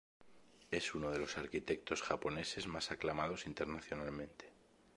Es 0.71 0.95
uno 0.95 1.11
de 1.11 1.19
los 1.19 1.37
arquitectos 1.37 2.01
japoneses 2.01 2.65
más 2.65 2.89
aclamados 2.91 3.45
internacionalmente. 3.45 4.51